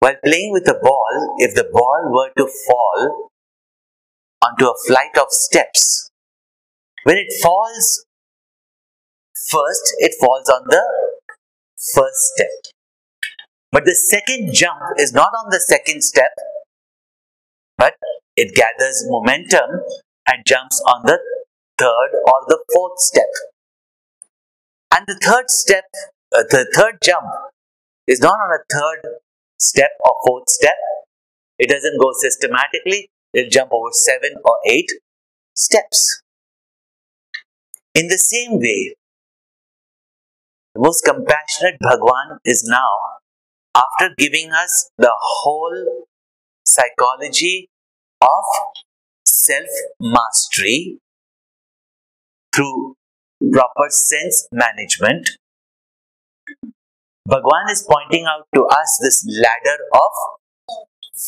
While 0.00 0.16
playing 0.24 0.52
with 0.52 0.66
a 0.66 0.78
ball, 0.82 1.36
if 1.38 1.54
the 1.54 1.68
ball 1.70 2.08
were 2.10 2.30
to 2.38 2.50
fall 2.66 3.30
onto 4.42 4.66
a 4.66 4.74
flight 4.86 5.16
of 5.20 5.26
steps, 5.30 6.10
when 7.04 7.18
it 7.18 7.32
falls 7.42 8.06
first, 9.48 9.94
it 9.98 10.14
falls 10.18 10.48
on 10.48 10.62
the 10.68 10.82
first 11.94 12.32
step. 12.34 12.72
But 13.72 13.84
the 13.84 13.94
second 13.94 14.54
jump 14.54 14.80
is 14.98 15.12
not 15.12 15.32
on 15.38 15.50
the 15.50 15.60
second 15.60 16.02
step, 16.02 16.32
but 17.76 17.94
it 18.36 18.54
gathers 18.54 19.04
momentum 19.06 19.82
and 20.26 20.46
jumps 20.46 20.82
on 20.86 21.02
the 21.04 21.18
third 21.78 22.10
or 22.26 22.40
the 22.48 22.64
fourth 22.72 22.98
step. 22.98 23.28
And 24.94 25.06
the 25.06 25.20
third 25.22 25.50
step, 25.50 25.84
uh, 26.34 26.44
the 26.50 26.66
third 26.74 26.98
jump 27.02 27.26
is 28.08 28.20
not 28.20 28.40
on 28.40 28.50
a 28.50 28.64
third 28.72 29.20
step 29.60 29.90
or 30.04 30.14
fourth 30.26 30.48
step. 30.48 30.76
It 31.58 31.68
doesn't 31.68 32.00
go 32.00 32.10
systematically. 32.18 33.10
It'll 33.34 33.50
jump 33.50 33.72
over 33.72 33.90
seven 33.92 34.36
or 34.44 34.56
eight 34.66 34.90
steps. 35.54 36.22
In 37.94 38.08
the 38.08 38.18
same 38.18 38.58
way, 38.58 38.94
the 40.74 40.80
most 40.80 41.04
compassionate 41.04 41.76
Bhagwan 41.80 42.38
is 42.44 42.64
now, 42.64 43.18
after 43.76 44.14
giving 44.16 44.52
us 44.52 44.90
the 44.98 45.12
whole 45.20 46.06
psychology 46.64 47.68
of 48.22 48.44
self 49.26 49.68
mastery 50.00 50.98
through 52.54 52.96
proper 53.52 53.88
sense 53.90 54.48
management, 54.52 55.30
Bhagwan 57.26 57.70
is 57.70 57.86
pointing 57.88 58.26
out 58.26 58.46
to 58.54 58.64
us 58.64 58.98
this 59.02 59.24
ladder 59.28 59.78
of 59.92 60.12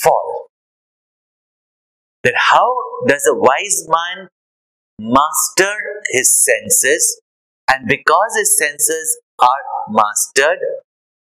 fall. 0.02 0.46
That 2.24 2.34
how 2.36 2.72
does 3.06 3.26
a 3.26 3.34
wise 3.34 3.86
man 3.88 4.28
master 4.98 5.74
his 6.12 6.44
senses, 6.44 7.20
and 7.68 7.86
because 7.88 8.36
his 8.38 8.56
senses 8.56 9.20
are 9.40 9.62
mastered, 9.90 10.58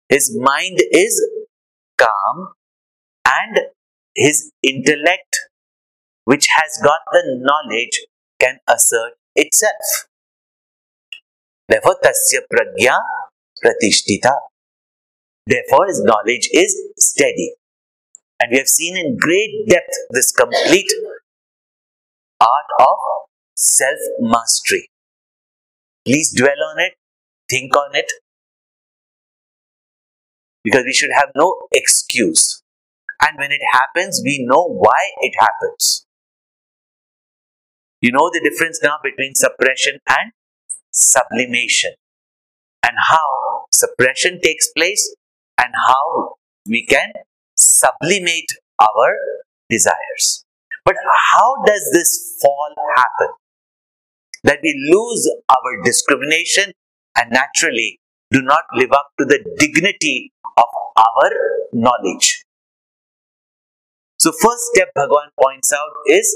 his 0.08 0.36
mind 0.38 0.78
is 0.92 1.20
calm 1.98 2.54
and 3.26 3.58
his 4.14 4.52
intellect, 4.62 5.36
which 6.24 6.46
has 6.50 6.80
got 6.82 7.00
the 7.12 7.22
knowledge, 7.40 8.06
can 8.40 8.58
assert 8.68 9.14
itself. 9.34 10.06
Therefore, 11.68 11.96
tasya 12.02 12.42
pragya 12.52 12.96
pratishtita. 13.64 14.32
Therefore, 15.46 15.86
his 15.86 16.02
knowledge 16.02 16.48
is 16.52 16.76
steady. 16.98 17.54
And 18.40 18.50
we 18.52 18.58
have 18.58 18.68
seen 18.68 18.96
in 18.96 19.16
great 19.16 19.66
depth 19.68 19.94
this 20.10 20.32
complete 20.32 20.92
art 22.40 22.70
of 22.80 22.96
self 23.54 23.98
mastery. 24.20 24.90
Please 26.04 26.34
dwell 26.36 26.60
on 26.70 26.80
it, 26.80 26.92
think 27.50 27.74
on 27.74 27.94
it, 27.94 28.10
because 30.62 30.84
we 30.84 30.92
should 30.92 31.10
have 31.14 31.30
no 31.34 31.54
excuse. 31.72 32.62
And 33.22 33.38
when 33.38 33.50
it 33.50 33.60
happens, 33.72 34.20
we 34.24 34.44
know 34.46 34.66
why 34.68 35.00
it 35.20 35.32
happens. 35.38 36.06
You 38.02 38.12
know 38.12 38.30
the 38.32 38.46
difference 38.48 38.80
now 38.82 38.98
between 39.02 39.34
suppression 39.34 39.98
and 40.08 40.32
sublimation, 40.90 41.92
and 42.86 42.96
how 43.10 43.66
suppression 43.72 44.40
takes 44.42 44.70
place, 44.76 45.14
and 45.58 45.72
how 45.88 46.36
we 46.68 46.86
can 46.86 47.12
sublimate 47.56 48.52
our 48.80 49.16
desires. 49.68 50.44
But 50.84 50.94
how 51.32 51.64
does 51.64 51.90
this 51.92 52.38
fall 52.40 52.74
happen? 52.96 53.34
That 54.44 54.60
we 54.62 54.72
lose 54.92 55.28
our 55.50 55.82
discrimination 55.82 56.72
and 57.18 57.30
naturally 57.32 57.98
do 58.30 58.42
not 58.42 58.64
live 58.74 58.92
up 58.92 59.08
to 59.18 59.24
the 59.24 59.42
dignity 59.58 60.32
of 60.56 60.68
our 60.96 61.30
knowledge. 61.72 62.44
So, 64.18 64.32
first 64.32 64.62
step 64.72 64.88
Bhagavan 64.96 65.30
points 65.40 65.72
out 65.72 65.92
is 66.08 66.26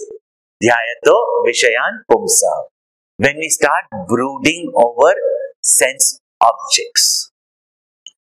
Dhyayato 0.62 1.16
Vishayan 1.46 2.02
Pumsa. 2.10 2.70
When 3.16 3.36
we 3.38 3.48
start 3.48 3.84
brooding 4.08 4.72
over 4.74 5.14
sense 5.62 6.19
objects. 6.40 7.30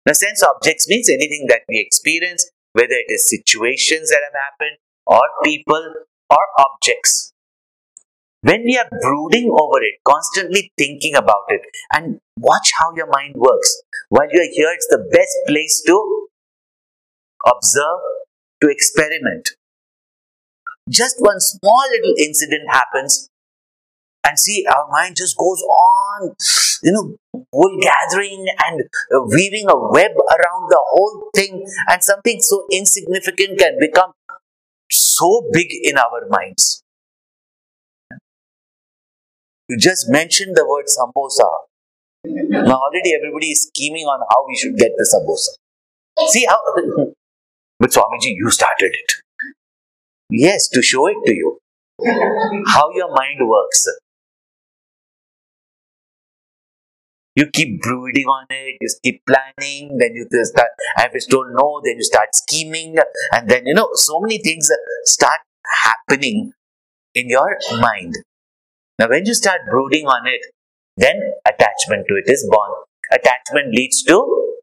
Now, 0.06 0.14
sense 0.14 0.44
objects 0.44 0.88
means 0.88 1.10
anything 1.10 1.46
that 1.50 1.62
we 1.68 1.80
experience, 1.80 2.50
whether 2.74 2.94
it 2.94 3.12
is 3.12 3.30
situations 3.30 4.10
that 4.10 4.22
have 4.24 4.38
happened, 4.38 4.78
or 5.08 5.22
people, 5.44 5.94
or 6.30 6.46
objects. 6.60 7.34
When 8.42 8.62
we 8.64 8.78
are 8.78 8.88
brooding 9.02 9.50
over 9.50 9.82
it, 9.82 9.96
constantly 10.06 10.72
thinking 10.78 11.16
about 11.16 11.46
it, 11.50 11.62
and 11.92 12.20
watch 12.38 12.70
how 12.80 12.94
your 12.96 13.08
mind 13.08 13.34
works. 13.36 13.82
While 14.10 14.28
you 14.32 14.40
are 14.40 14.54
here, 14.54 14.70
it's 14.72 14.88
the 14.88 15.04
best 15.12 15.36
place 15.48 15.82
to 15.88 16.28
observe, 17.48 18.02
to 18.62 18.70
experiment. 18.70 19.50
Just 20.88 21.16
one 21.18 21.40
small 21.40 21.84
little 21.90 22.14
incident 22.20 22.70
happens, 22.70 23.30
and 24.28 24.40
see, 24.40 24.66
our 24.68 24.88
mind 24.90 25.16
just 25.16 25.38
goes 25.38 25.62
on, 25.62 26.36
you 26.84 26.92
know, 26.92 27.16
wool 27.52 27.78
gathering 27.82 28.46
and 28.66 28.84
weaving 29.32 29.66
a 29.70 29.78
web 29.78 30.12
around 30.12 30.70
the 30.70 30.82
whole 30.90 31.30
thing, 31.36 31.66
and 31.90 32.04
something 32.04 32.42
so 32.42 32.66
insignificant 32.72 33.60
can 33.60 33.78
become 33.80 34.12
so 34.92 35.48
big 35.52 35.68
in 35.84 35.98
our 35.98 36.28
minds. 36.30 36.84
You 39.70 39.78
just 39.78 40.10
mentioned 40.10 40.56
the 40.56 40.66
word 40.68 40.86
sambosa. 40.86 41.50
Now 42.26 42.78
already 42.78 43.14
everybody 43.16 43.52
is 43.52 43.64
scheming 43.64 44.06
on 44.06 44.20
how 44.30 44.48
we 44.48 44.56
should 44.58 44.78
get 44.78 44.92
the 44.96 45.06
sambosa. 45.06 45.58
See 46.30 46.46
how, 46.46 46.60
but 47.80 47.90
Swamiji, 47.92 48.36
you 48.36 48.50
started 48.50 48.92
it. 48.94 49.14
Yes, 50.30 50.68
to 50.70 50.82
show 50.82 51.08
it 51.08 51.18
to 51.26 51.34
you. 51.34 51.60
How 52.68 52.92
your 52.94 53.10
mind 53.14 53.40
works. 53.42 53.88
You 57.36 57.48
keep 57.52 57.82
brooding 57.82 58.26
on 58.26 58.46
it, 58.50 58.78
you 58.80 58.90
keep 59.04 59.22
planning, 59.26 59.98
then 59.98 60.16
you 60.16 60.26
start, 60.44 60.70
and 60.98 61.10
if 61.14 61.28
don't 61.28 61.54
know, 61.54 61.82
then 61.84 61.96
you 61.98 62.04
start 62.04 62.30
scheming, 62.34 62.96
and 63.34 63.50
then 63.50 63.64
you 63.66 63.74
know, 63.74 63.90
so 63.94 64.22
many 64.22 64.38
things 64.38 64.70
start 65.04 65.42
happening 65.84 66.54
in 67.14 67.30
your 67.30 67.58
mind. 67.80 68.14
Now, 68.98 69.10
when 69.10 69.26
you 69.26 69.34
start 69.34 69.62
brooding 69.70 70.06
on 70.06 70.28
it, 70.28 70.40
then 70.96 71.20
attachment 71.46 72.06
to 72.08 72.16
it 72.16 72.32
is 72.32 72.48
born. 72.50 72.72
Attachment 73.12 73.76
leads 73.76 74.02
to 74.04 74.54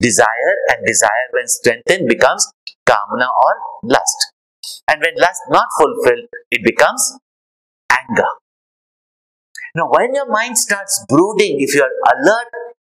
desire, 0.00 0.52
and 0.68 0.86
desire, 0.86 1.26
when 1.32 1.48
strengthened, 1.48 2.08
becomes 2.08 2.46
kamana 2.88 3.26
or 3.26 3.54
lust. 3.82 4.32
And 4.88 5.00
when 5.00 5.14
lust 5.16 5.40
not 5.48 5.66
fulfilled, 5.78 6.28
it 6.50 6.62
becomes 6.64 7.18
anger. 7.90 8.28
Now, 9.74 9.88
when 9.88 10.14
your 10.14 10.28
mind 10.30 10.58
starts 10.58 11.04
brooding, 11.08 11.56
if 11.60 11.74
you 11.74 11.82
are 11.82 12.14
alert 12.14 12.48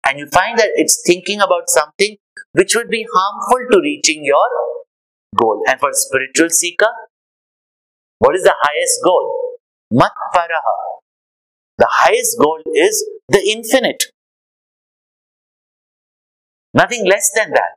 and 0.07 0.19
you 0.19 0.27
find 0.27 0.59
that 0.59 0.71
it's 0.75 1.03
thinking 1.07 1.41
about 1.41 1.69
something 1.69 2.17
which 2.53 2.75
would 2.77 2.91
be 2.91 3.07
harmful 3.13 3.67
to 3.73 3.81
reaching 3.81 4.25
your 4.25 4.49
goal, 5.37 5.63
and 5.67 5.81
for 5.81 5.91
spiritual 5.93 6.51
seeker, 6.51 6.89
what 8.19 8.35
is 8.35 8.43
the 8.43 8.55
highest 8.59 9.01
goal? 9.05 9.59
Mat. 9.91 10.13
The 11.79 11.89
highest 11.91 12.39
goal 12.39 12.61
is 12.75 13.05
the 13.29 13.43
infinite. 13.51 14.05
Nothing 16.73 17.07
less 17.07 17.31
than 17.35 17.51
that. 17.51 17.77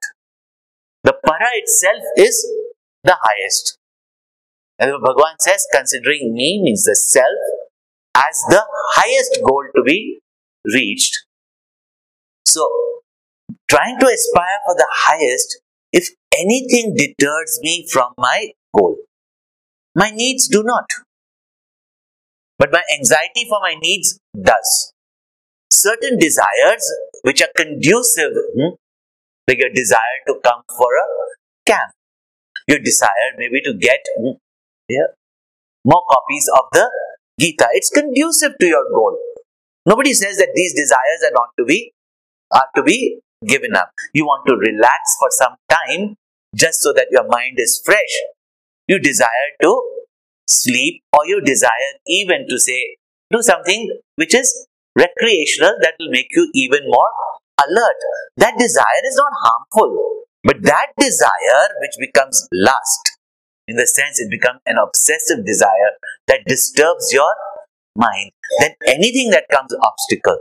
The 1.03 1.13
para 1.25 1.50
itself 1.53 2.03
is 2.18 2.45
the 3.03 3.18
highest. 3.19 3.77
And 4.77 4.91
Bhagavan 4.91 5.35
says, 5.39 5.68
considering 5.74 6.33
me 6.33 6.62
means 6.63 6.85
the 6.85 6.95
self 6.95 7.38
as 8.27 8.44
the 8.50 8.63
highest 8.95 9.39
goal 9.45 9.63
to 9.75 9.83
be 9.83 10.19
reached. 10.74 11.25
So, 12.45 12.68
trying 13.69 14.00
to 14.00 14.07
aspire 14.07 14.60
for 14.66 14.75
the 14.75 14.88
highest, 14.92 15.62
if 15.94 16.10
anything 16.38 16.95
deters 16.95 17.60
me 17.62 17.88
from 17.92 18.13
my 18.18 18.51
goal, 18.75 18.98
my 19.95 20.12
needs 20.12 20.48
do 20.48 20.63
not. 20.63 20.86
But 22.57 22.71
my 22.71 22.83
anxiety 22.98 23.45
for 23.48 23.60
my 23.62 23.75
needs 23.81 24.19
does. 24.36 24.94
Certain 25.72 26.18
desires 26.18 26.83
which 27.24 27.42
are 27.42 27.54
conducive, 27.56 28.33
hmm, 28.36 28.75
like 29.48 29.60
your 29.60 29.72
desire 29.74 30.19
to 30.27 30.36
come 30.44 30.62
for 30.77 30.92
a 30.98 31.07
camp, 31.65 31.92
your 32.68 32.80
desire 32.80 33.31
maybe 33.38 33.62
to 33.62 33.74
get 33.74 34.00
hmm, 34.18 34.38
yeah, 34.89 35.13
more 35.86 36.04
copies 36.10 36.50
of 36.54 36.65
the 36.74 36.89
Gita. 37.39 37.68
It's 37.74 37.89
conducive 37.89 38.53
to 38.59 38.65
your 38.68 38.83
goal. 38.94 39.18
Nobody 39.86 40.13
says 40.13 40.38
that 40.38 40.51
these 40.56 40.74
desires 40.74 41.21
are 41.25 41.33
not 41.33 41.50
to 41.57 41.65
be 41.65 41.94
are 42.53 42.68
to 42.75 42.83
be 42.83 43.19
given 43.45 43.75
up. 43.75 43.91
You 44.13 44.25
want 44.25 44.45
to 44.47 44.56
relax 44.56 45.15
for 45.19 45.30
some 45.31 45.56
time 45.69 46.15
just 46.56 46.81
so 46.81 46.94
that 46.94 47.07
your 47.12 47.27
mind 47.27 47.57
is 47.57 47.81
fresh. 47.86 48.13
You 48.88 49.00
desire 49.00 49.50
to 49.62 49.81
sleep 50.47 51.03
or 51.13 51.25
you 51.25 51.41
desire 51.41 51.94
even 52.07 52.47
to 52.50 52.59
say, 52.59 52.97
do 53.31 53.41
something 53.41 54.00
which 54.15 54.33
is 54.33 54.68
recreational 54.97 55.77
that 55.81 55.94
will 56.00 56.09
make 56.09 56.27
you 56.31 56.50
even 56.56 56.81
more 56.88 57.09
alert. 57.62 58.00
That 58.38 58.57
desire 58.57 59.03
is 59.06 59.15
not 59.15 59.31
harmful, 59.44 60.25
but 60.44 60.63
that 60.63 60.88
desire 60.97 61.68
which 61.81 61.95
becomes 62.00 62.47
lust, 62.51 63.08
in 63.69 63.75
the 63.75 63.86
sense 63.86 64.19
it 64.19 64.30
becomes 64.31 64.60
an 64.66 64.77
obsessive 64.81 65.45
desire 65.45 65.94
that 66.27 66.42
disturbs 66.48 67.13
your 67.13 67.30
mind, 67.95 68.31
then 68.60 68.74
anything 68.88 69.30
that 69.30 69.45
comes 69.51 69.69
obstacle, 69.83 70.39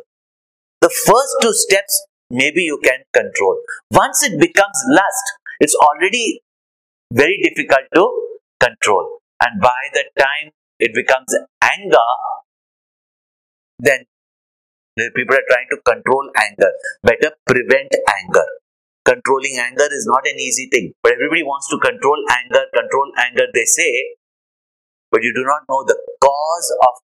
the 0.80 0.88
first 0.88 1.32
two 1.42 1.52
steps 1.52 2.06
maybe 2.30 2.62
you 2.62 2.80
can 2.82 3.04
control. 3.12 3.60
Once 3.90 4.22
it 4.22 4.40
becomes 4.40 4.78
lust, 4.88 5.26
it's 5.60 5.74
already 5.74 6.40
very 7.12 7.38
difficult 7.42 7.84
to 7.94 8.04
control. 8.60 9.18
And 9.44 9.60
by 9.60 9.82
the 9.92 10.04
time 10.18 10.52
it 10.78 10.94
becomes 10.94 11.34
anger, 11.62 12.08
then 13.78 14.04
people 15.14 15.36
are 15.36 15.48
trying 15.50 15.68
to 15.70 15.78
control 15.84 16.30
anger. 16.36 16.70
Better 17.02 17.32
prevent 17.46 17.92
anger. 17.92 18.46
Controlling 19.08 19.56
anger 19.56 19.88
is 19.88 20.04
not 20.04 20.20
an 20.28 20.36
easy 20.36 20.68
thing, 20.68 20.92
but 21.02 21.12
everybody 21.16 21.40
wants 21.42 21.66
to 21.72 21.80
control 21.80 22.20
anger, 22.28 22.68
control 22.76 23.08
anger, 23.16 23.48
they 23.54 23.64
say, 23.64 23.88
but 25.10 25.22
you 25.22 25.32
do 25.32 25.44
not 25.48 25.64
know 25.64 25.80
the 25.88 25.96
cause 26.20 26.68
of 26.84 26.94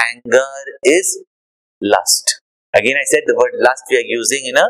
anger 0.00 0.48
is 0.84 1.20
lust. 1.82 2.40
Again, 2.72 2.96
I 2.96 3.04
said 3.04 3.24
the 3.26 3.36
word 3.36 3.52
lust 3.60 3.84
we 3.90 3.98
are 3.98 4.08
using 4.08 4.46
in 4.46 4.56
a 4.56 4.68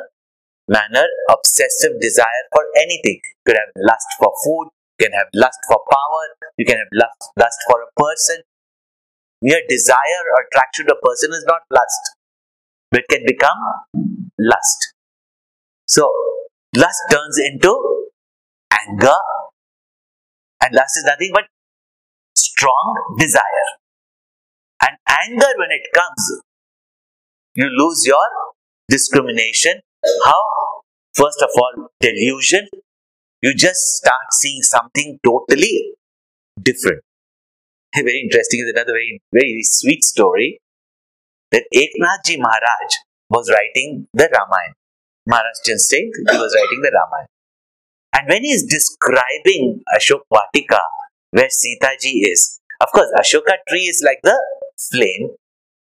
manner 0.66 1.06
obsessive 1.30 2.00
desire 2.00 2.44
for 2.52 2.64
anything. 2.74 3.22
You 3.22 3.42
could 3.46 3.58
have 3.62 3.70
lust 3.76 4.10
for 4.18 4.32
food, 4.42 4.74
you 4.98 5.06
can 5.06 5.12
have 5.14 5.30
lust 5.34 5.58
for 5.68 5.78
power, 5.86 6.24
you 6.58 6.66
can 6.66 6.78
have 6.78 6.90
lust, 6.92 7.30
lust 7.38 7.58
for 7.70 7.82
a 7.82 7.90
person. 7.94 8.42
Mere 9.42 9.62
desire 9.68 10.22
or 10.34 10.42
attraction 10.42 10.86
to 10.86 10.94
a 10.98 11.06
person 11.06 11.30
is 11.30 11.44
not 11.46 11.62
lust, 11.70 12.02
but 12.90 13.02
it 13.02 13.08
can 13.08 13.22
become 13.26 13.56
lust. 14.38 14.94
So, 15.86 16.10
lust 16.76 17.00
turns 17.10 17.38
into 17.38 18.06
anger, 18.72 19.16
and 20.62 20.74
lust 20.74 20.96
is 20.96 21.04
nothing 21.06 21.30
but 21.32 21.44
strong 22.36 23.14
desire. 23.18 23.68
And 24.82 24.96
anger, 25.08 25.52
when 25.58 25.70
it 25.70 25.86
comes, 25.94 26.42
you 27.54 27.66
lose 27.66 28.04
your 28.06 28.22
discrimination. 28.88 29.80
How? 30.24 30.42
First 31.14 31.42
of 31.42 31.50
all, 31.56 31.88
delusion. 32.00 32.68
You 33.42 33.54
just 33.54 33.80
start 33.96 34.32
seeing 34.32 34.62
something 34.62 35.18
totally 35.24 35.94
different. 36.62 37.02
Very 37.94 38.20
interesting 38.22 38.60
is 38.60 38.72
another 38.74 38.92
very, 38.92 39.20
very 39.32 39.60
sweet 39.62 40.04
story 40.04 40.60
that 41.50 41.64
Eknathji 41.74 42.38
Maharaj 42.38 42.94
was 43.30 43.50
writing 43.50 44.06
the 44.12 44.28
Ramayana. 44.32 44.74
Maharaj 45.26 45.56
Singh, 45.64 46.10
he 46.30 46.36
was 46.36 46.54
writing 46.54 46.80
the 46.82 46.92
Ramayana. 46.92 47.28
And 48.16 48.28
when 48.28 48.42
he 48.42 48.50
is 48.52 48.64
describing 48.64 49.82
Ashok 49.96 50.22
Vatika, 50.32 50.80
where 51.30 51.50
Sita 51.50 51.90
ji 52.00 52.26
is, 52.30 52.60
of 52.80 52.88
course, 52.92 53.08
Ashoka 53.18 53.56
tree 53.68 53.86
is 53.86 54.02
like 54.04 54.20
the 54.22 54.38
flame, 54.90 55.30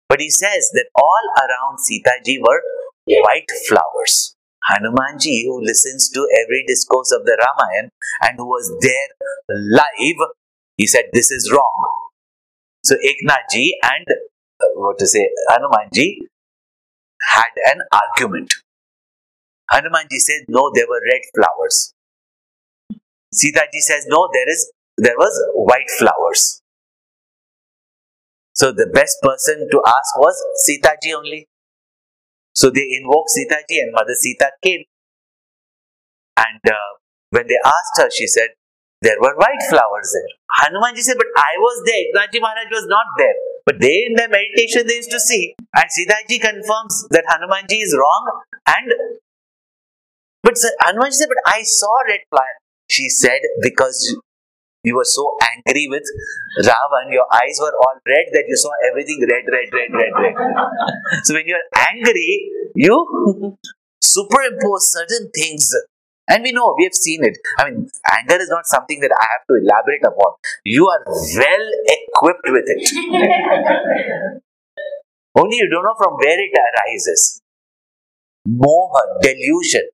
but 0.08 0.20
he 0.20 0.30
says 0.30 0.70
that 0.74 0.86
all 0.94 1.24
around 1.40 1.78
Sita 1.78 2.12
ji 2.24 2.38
were 2.40 2.62
white 3.06 3.50
flowers. 3.68 4.34
Hanumanji, 4.70 5.44
who 5.44 5.62
listens 5.62 6.10
to 6.10 6.26
every 6.44 6.64
discourse 6.66 7.12
of 7.12 7.24
the 7.24 7.38
Ramayana 7.38 7.90
and 8.22 8.36
who 8.36 8.46
was 8.46 8.70
there 8.80 9.08
live, 9.48 10.28
he 10.76 10.86
said, 10.86 11.04
This 11.12 11.30
is 11.30 11.50
wrong. 11.52 12.08
So 12.84 12.94
Eknathji 12.96 13.70
and 13.82 14.06
uh, 14.60 14.66
what 14.74 14.98
to 14.98 15.06
say, 15.06 15.28
Hanumanji 15.50 16.18
had 17.34 17.50
an 17.72 17.80
argument. 17.92 18.54
Hanumanji 19.70 20.18
said, 20.18 20.44
No, 20.48 20.70
there 20.74 20.86
were 20.88 21.00
red 21.04 21.22
flowers. 21.34 21.94
Sita 23.32 23.66
ji 23.72 23.80
says, 23.80 24.06
No, 24.08 24.28
there 24.32 24.48
is 24.48 24.72
there 24.96 25.16
was 25.16 25.34
white 25.54 25.90
flowers. 25.98 26.60
So 28.54 28.72
the 28.72 28.90
best 28.92 29.16
person 29.22 29.68
to 29.70 29.82
ask 29.86 30.18
was 30.18 30.34
Sita 30.64 30.96
ji 31.02 31.14
only. 31.14 31.46
So 32.54 32.70
they 32.70 32.88
invoked 33.00 33.30
Sita 33.30 33.62
ji 33.68 33.78
and 33.80 33.92
Mother 33.92 34.14
Sita 34.14 34.50
came. 34.62 34.82
And 36.36 36.60
uh, 36.66 36.90
when 37.30 37.46
they 37.46 37.58
asked 37.64 37.94
her, 37.98 38.10
she 38.10 38.26
said, 38.26 38.48
there 39.00 39.18
were 39.20 39.34
white 39.36 39.62
flowers 39.70 40.10
there. 40.10 40.32
Hanumanji 40.58 41.06
said, 41.06 41.16
but 41.16 41.30
I 41.36 41.54
was 41.58 41.86
there. 41.86 42.02
Eknathji 42.10 42.40
Maharaj 42.42 42.66
was 42.72 42.86
not 42.88 43.06
there. 43.16 43.34
But 43.64 43.78
they 43.80 44.06
in 44.10 44.14
their 44.14 44.28
meditation 44.28 44.86
they 44.88 44.96
used 44.96 45.10
to 45.12 45.20
see. 45.20 45.54
And 45.76 45.86
Sitaji 45.86 46.40
confirms 46.40 47.06
that 47.10 47.24
Hanumanji 47.30 47.78
is 47.82 47.94
wrong. 47.94 48.42
And 48.66 48.90
but 50.48 50.56
Hanumanji 50.80 51.12
said, 51.12 51.28
but 51.28 51.52
I 51.52 51.62
saw 51.62 51.92
red 52.08 52.20
flower. 52.30 52.56
She 52.88 53.08
said, 53.10 53.40
because 53.60 54.16
you 54.82 54.96
were 54.96 55.04
so 55.04 55.36
angry 55.42 55.88
with 55.90 56.04
Ravan, 56.64 57.12
your 57.12 57.26
eyes 57.30 57.58
were 57.60 57.76
all 57.76 58.00
red 58.06 58.32
that 58.32 58.44
you 58.48 58.56
saw 58.56 58.70
everything 58.88 59.20
red, 59.28 59.44
red, 59.52 59.68
red, 59.70 59.92
red, 59.92 60.12
red. 60.16 60.34
so 61.24 61.34
when 61.34 61.44
you're 61.46 61.68
angry, 61.92 62.48
you 62.74 63.58
superimpose 64.00 64.90
certain 64.92 65.30
things. 65.34 65.70
And 66.30 66.42
we 66.42 66.52
know, 66.52 66.74
we 66.78 66.84
have 66.84 66.94
seen 66.94 67.24
it. 67.24 67.36
I 67.58 67.68
mean, 67.70 67.90
anger 68.18 68.40
is 68.40 68.48
not 68.48 68.66
something 68.66 69.00
that 69.00 69.12
I 69.12 69.24
have 69.32 69.46
to 69.48 69.54
elaborate 69.60 70.00
upon. 70.02 70.32
You 70.64 70.88
are 70.88 71.04
well 71.06 71.70
equipped 71.84 72.48
with 72.48 72.64
it. 72.66 72.88
Only 75.36 75.56
you 75.56 75.68
don't 75.70 75.84
know 75.84 75.94
from 75.98 76.14
where 76.16 76.38
it 76.40 76.52
arises. 76.56 77.42
Moha, 78.48 79.20
delusion. 79.20 79.88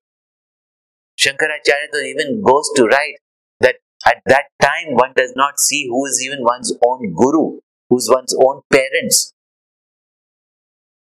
Shankaracharya 1.19 2.05
even 2.07 2.43
goes 2.43 2.71
to 2.77 2.85
write 2.85 3.17
that 3.61 3.77
at 4.07 4.23
that 4.27 4.45
time, 4.61 4.95
one 4.95 5.13
does 5.17 5.33
not 5.37 5.59
see 5.59 5.87
who 5.89 6.05
is 6.07 6.23
even 6.25 6.45
one's 6.45 6.73
own 6.85 7.15
guru, 7.15 7.61
who's 7.89 8.09
one's 8.11 8.35
own 8.35 8.63
parents. 8.73 9.33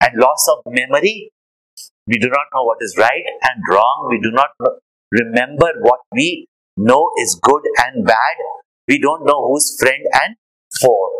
And 0.00 0.18
loss 0.18 0.46
of 0.52 0.72
memory, 0.72 1.30
we 2.06 2.18
do 2.18 2.28
not 2.28 2.46
know 2.54 2.64
what 2.64 2.78
is 2.80 2.96
right 2.98 3.24
and 3.42 3.62
wrong. 3.70 4.08
We 4.10 4.20
do 4.20 4.30
not 4.30 4.50
remember 5.10 5.72
what 5.80 6.00
we 6.12 6.46
know 6.76 7.10
is 7.22 7.38
good 7.42 7.62
and 7.86 8.04
bad. 8.04 8.36
We 8.88 8.98
don't 8.98 9.24
know 9.24 9.46
who's 9.48 9.76
friend 9.78 10.04
and 10.22 10.36
foe. 10.80 11.10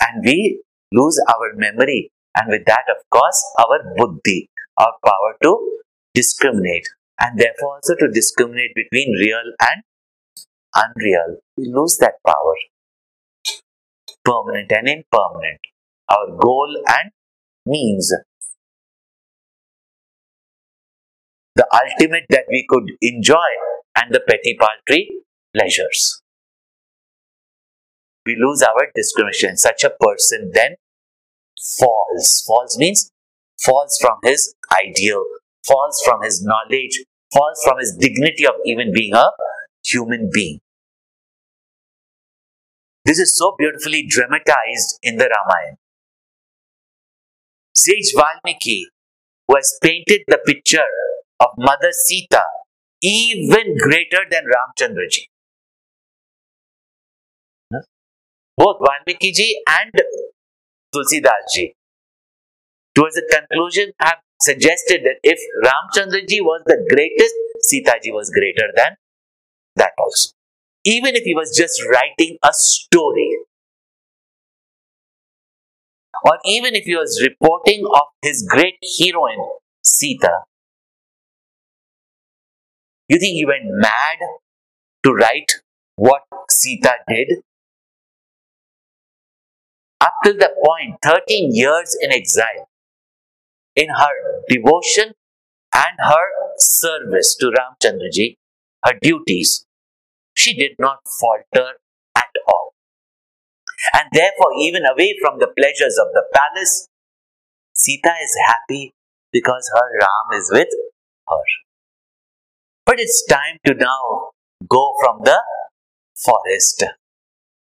And 0.00 0.24
we 0.24 0.62
lose 0.92 1.20
our 1.28 1.52
memory. 1.54 2.10
And 2.36 2.50
with 2.50 2.64
that, 2.66 2.84
of 2.88 3.04
course, 3.10 3.44
our 3.58 3.94
buddhi, 3.96 4.48
our 4.78 4.92
power 5.04 5.36
to 5.42 5.80
discriminate. 6.14 6.86
And 7.20 7.38
therefore 7.38 7.76
also 7.76 7.94
to 7.96 8.08
discriminate 8.10 8.74
between 8.74 9.12
real 9.12 9.52
and 9.60 9.82
unreal, 10.74 11.36
we 11.56 11.70
lose 11.70 11.98
that 12.00 12.14
power. 12.26 12.54
Permanent 14.24 14.72
and 14.72 14.88
impermanent, 14.88 15.60
our 16.08 16.36
goal 16.38 16.82
and 16.88 17.10
means. 17.66 18.12
The 21.56 21.66
ultimate 21.72 22.24
that 22.30 22.44
we 22.48 22.64
could 22.68 22.92
enjoy 23.02 23.36
and 23.96 24.14
the 24.14 24.20
petty 24.20 24.56
paltry 24.58 25.10
pleasures. 25.54 26.22
We 28.24 28.36
lose 28.36 28.62
our 28.62 28.88
discrimination. 28.94 29.56
Such 29.56 29.84
a 29.84 29.90
person 29.90 30.52
then 30.54 30.76
falls. 31.78 32.44
Falls 32.46 32.78
means 32.78 33.10
falls 33.62 33.98
from 34.00 34.18
his 34.24 34.54
ideal, 34.72 35.24
falls 35.66 36.02
from 36.04 36.22
his 36.22 36.42
knowledge, 36.42 37.04
falls 37.32 37.60
from 37.64 37.78
his 37.78 37.96
dignity 37.98 38.46
of 38.46 38.54
even 38.64 38.92
being 38.92 39.14
a 39.14 39.30
human 39.84 40.30
being. 40.32 40.60
This 43.04 43.18
is 43.18 43.36
so 43.36 43.54
beautifully 43.58 44.06
dramatized 44.06 44.98
in 45.02 45.16
the 45.16 45.24
Ramayana. 45.24 45.76
Sage 47.74 48.12
Valmiki, 48.14 48.88
who 49.48 49.56
has 49.56 49.78
painted 49.82 50.22
the 50.28 50.38
picture 50.46 50.84
of 51.40 51.48
Mother 51.56 51.92
Sita 51.92 52.42
even 53.02 53.76
greater 53.78 54.24
than 54.30 54.44
Ramchandraji. 54.44 55.24
Both 58.56 58.76
Valmiki 58.86 59.32
ji 59.32 59.62
and 59.66 59.92
Tulsidas 60.94 61.54
ji, 61.54 61.74
towards 62.94 63.14
the 63.14 63.26
conclusion, 63.30 63.92
have 64.00 64.18
suggested 64.40 65.02
that 65.04 65.20
if 65.22 65.38
Ramchandraji 65.64 66.40
was 66.40 66.62
the 66.66 66.86
greatest, 66.88 67.34
Sita 67.60 67.98
ji 68.02 68.10
was 68.12 68.30
greater 68.30 68.72
than 68.74 68.96
that 69.76 69.92
also. 69.98 70.30
Even 70.84 71.14
if 71.14 71.24
he 71.24 71.34
was 71.34 71.54
just 71.56 71.82
writing 71.92 72.38
a 72.42 72.52
story, 72.52 73.36
or 76.24 76.38
even 76.44 76.74
if 76.74 76.84
he 76.84 76.96
was 76.96 77.22
reporting 77.22 77.84
of 77.92 78.08
his 78.22 78.46
great 78.48 78.78
heroine, 78.98 79.46
Sita, 79.82 80.30
you 83.08 83.18
think 83.18 83.34
he 83.34 83.44
went 83.44 83.64
mad 83.64 84.18
to 85.04 85.12
write 85.12 85.52
what 85.96 86.22
Sita 86.48 86.94
did? 87.08 87.42
Up 90.00 90.14
till 90.24 90.38
the 90.38 90.50
point, 90.64 90.96
13 91.02 91.54
years 91.54 91.94
in 92.00 92.10
exile, 92.10 92.69
in 93.80 93.88
her 93.88 94.16
devotion 94.48 95.14
and 95.74 95.96
her 96.04 96.26
service 96.58 97.36
to 97.40 97.50
Ramchandraji, 97.58 98.36
her 98.84 98.92
duties, 99.00 99.64
she 100.34 100.54
did 100.54 100.72
not 100.78 100.98
falter 101.20 101.68
at 102.16 102.34
all. 102.46 102.74
And 103.94 104.08
therefore, 104.12 104.52
even 104.60 104.82
away 104.84 105.16
from 105.22 105.38
the 105.38 105.48
pleasures 105.56 105.96
of 105.98 106.08
the 106.12 106.24
palace, 106.34 106.88
Sita 107.72 108.12
is 108.22 108.36
happy 108.46 108.92
because 109.32 109.70
her 109.74 109.88
Ram 110.00 110.38
is 110.38 110.50
with 110.52 110.68
her. 111.28 111.44
But 112.84 112.96
it's 112.98 113.24
time 113.26 113.56
to 113.66 113.74
now 113.74 114.32
go 114.68 114.92
from 115.00 115.20
the 115.24 115.40
forest. 116.22 116.84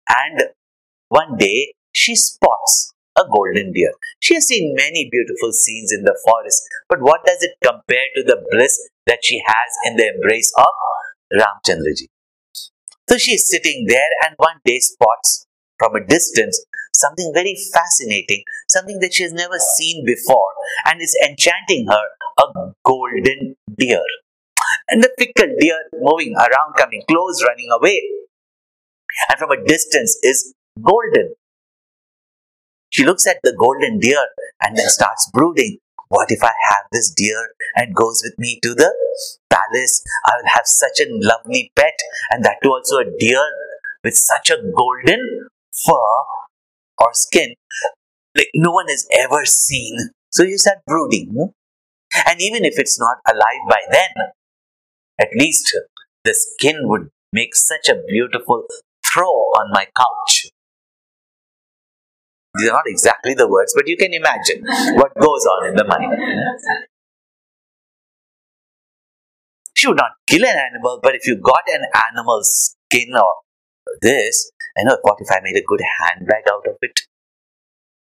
And 0.09 0.41
one 1.09 1.37
day 1.37 1.73
she 1.91 2.15
spots 2.15 2.93
a 3.17 3.23
golden 3.31 3.73
deer. 3.73 3.91
She 4.19 4.35
has 4.35 4.47
seen 4.47 4.75
many 4.75 5.09
beautiful 5.11 5.51
scenes 5.51 5.91
in 5.91 6.03
the 6.03 6.17
forest, 6.25 6.61
but 6.89 7.01
what 7.01 7.25
does 7.25 7.41
it 7.41 7.57
compare 7.63 8.07
to 8.15 8.23
the 8.23 8.43
bliss 8.51 8.89
that 9.07 9.19
she 9.23 9.41
has 9.45 9.69
in 9.85 9.97
the 9.97 10.13
embrace 10.15 10.53
of 10.57 10.73
Ramchandraji? 11.33 12.07
So 13.09 13.17
she 13.17 13.33
is 13.33 13.49
sitting 13.49 13.85
there 13.87 14.09
and 14.25 14.35
one 14.37 14.59
day 14.65 14.79
spots 14.79 15.45
from 15.77 15.95
a 15.95 16.05
distance 16.05 16.63
something 16.93 17.31
very 17.33 17.55
fascinating, 17.73 18.43
something 18.69 18.99
that 18.99 19.13
she 19.13 19.23
has 19.23 19.33
never 19.33 19.57
seen 19.77 20.05
before, 20.05 20.51
and 20.85 21.01
is 21.01 21.17
enchanting 21.25 21.87
her 21.87 22.05
a 22.39 22.73
golden 22.85 23.55
deer. 23.77 24.03
And 24.89 25.03
the 25.03 25.11
fickle 25.17 25.53
deer 25.59 25.79
moving 25.99 26.35
around, 26.35 26.75
coming 26.77 27.03
close, 27.09 27.43
running 27.47 27.69
away, 27.71 28.01
and 29.29 29.39
from 29.39 29.51
a 29.51 29.63
distance 29.65 30.17
is 30.23 30.53
golden. 30.81 31.33
She 32.91 33.03
looks 33.03 33.25
at 33.25 33.39
the 33.43 33.55
golden 33.57 33.99
deer 33.99 34.23
and 34.61 34.77
then 34.77 34.87
starts 34.87 35.29
brooding. 35.33 35.79
What 36.09 36.27
if 36.29 36.43
I 36.43 36.51
have 36.69 36.85
this 36.91 37.11
deer 37.11 37.49
and 37.75 37.95
goes 37.95 38.21
with 38.23 38.37
me 38.37 38.59
to 38.61 38.75
the 38.75 38.93
palace? 39.49 40.03
I 40.25 40.31
will 40.37 40.49
have 40.49 40.65
such 40.65 40.99
a 40.99 41.07
lovely 41.09 41.71
pet, 41.75 41.97
and 42.29 42.43
that 42.45 42.57
too 42.63 42.69
also 42.69 42.97
a 42.97 43.17
deer 43.17 43.41
with 44.03 44.15
such 44.15 44.49
a 44.51 44.61
golden 44.75 45.47
fur 45.71 46.11
or 46.99 47.09
skin 47.13 47.55
like 48.35 48.49
no 48.55 48.71
one 48.71 48.87
has 48.87 49.07
ever 49.17 49.45
seen. 49.45 50.09
So 50.29 50.43
you 50.43 50.57
start 50.57 50.79
brooding. 50.87 51.29
No? 51.31 51.53
And 52.27 52.41
even 52.41 52.65
if 52.65 52.77
it's 52.77 52.99
not 52.99 53.17
alive 53.27 53.69
by 53.69 53.79
then, 53.91 54.27
at 55.19 55.29
least 55.35 55.77
the 56.23 56.33
skin 56.33 56.87
would 56.87 57.09
make 57.33 57.55
such 57.55 57.89
a 57.89 58.01
beautiful 58.07 58.63
throw 59.05 59.25
on 59.27 59.71
my 59.71 59.87
couch. 59.97 60.47
These 62.55 62.69
are 62.69 62.73
not 62.73 62.83
exactly 62.85 63.33
the 63.33 63.47
words, 63.47 63.73
but 63.75 63.87
you 63.87 63.95
can 63.95 64.13
imagine 64.13 64.63
what 64.95 65.15
goes 65.19 65.45
on 65.45 65.67
in 65.69 65.75
the 65.75 65.85
mind. 65.85 66.13
She 69.77 69.87
would 69.87 69.97
not 69.97 70.11
kill 70.27 70.43
an 70.45 70.55
animal, 70.57 70.99
but 71.01 71.15
if 71.15 71.25
you 71.25 71.37
got 71.37 71.63
an 71.67 71.85
animal's 72.11 72.75
skin 72.91 73.15
or 73.15 73.33
this, 74.01 74.51
I 74.77 74.83
know 74.83 74.97
what 75.01 75.17
if 75.19 75.31
I 75.31 75.39
made 75.41 75.57
a 75.57 75.63
good 75.65 75.81
handbag 75.99 76.43
out 76.51 76.67
of 76.67 76.75
it? 76.81 76.99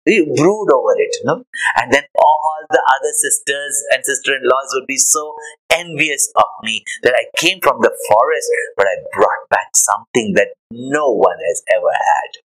You 0.06 0.26
brood 0.36 0.72
over 0.72 0.94
it? 0.98 1.16
And 1.24 1.92
then 1.92 2.04
all 2.18 2.66
the 2.68 2.82
other 2.82 3.12
sisters 3.12 3.84
and 3.92 4.04
sister-in-laws 4.04 4.72
would 4.74 4.86
be 4.86 4.96
so 4.96 5.36
envious 5.70 6.32
of 6.36 6.48
me 6.64 6.84
that 7.02 7.14
I 7.14 7.30
came 7.38 7.60
from 7.62 7.80
the 7.80 7.92
forest, 8.08 8.50
but 8.76 8.86
I 8.86 8.96
brought 9.14 9.48
back 9.48 9.68
something 9.74 10.34
that 10.34 10.54
no 10.72 11.10
one 11.10 11.38
has 11.48 11.62
ever 11.74 11.92
had. 11.92 12.42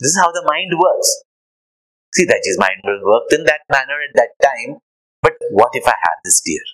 This 0.00 0.16
is 0.16 0.18
how 0.18 0.32
the 0.32 0.44
mind 0.48 0.72
works. 0.80 1.22
See, 2.14 2.24
that 2.24 2.40
his 2.42 2.58
mind 2.58 2.80
worked 2.82 3.32
in 3.32 3.44
that 3.44 3.60
manner 3.70 4.00
at 4.00 4.16
that 4.16 4.32
time. 4.42 4.78
But 5.22 5.34
what 5.50 5.70
if 5.74 5.86
I 5.86 5.92
had 5.92 6.18
this 6.24 6.40
deer? 6.40 6.64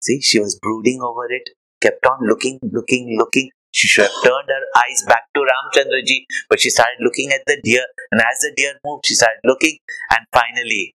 See, 0.00 0.20
she 0.20 0.40
was 0.40 0.58
brooding 0.58 1.00
over 1.02 1.30
it, 1.30 1.50
kept 1.82 2.04
on 2.06 2.26
looking, 2.26 2.58
looking, 2.62 3.16
looking. 3.18 3.50
She 3.70 3.88
should 3.88 4.04
have 4.04 4.22
turned 4.24 4.48
her 4.48 4.64
eyes 4.76 5.04
back 5.06 5.24
to 5.34 5.40
Ramchandraji, 5.40 6.24
but 6.48 6.60
she 6.60 6.70
started 6.70 6.96
looking 7.00 7.30
at 7.32 7.42
the 7.46 7.60
deer. 7.62 7.84
And 8.10 8.20
as 8.20 8.38
the 8.40 8.52
deer 8.56 8.74
moved, 8.84 9.04
she 9.06 9.14
started 9.14 9.40
looking. 9.44 9.78
And 10.10 10.26
finally, 10.32 10.94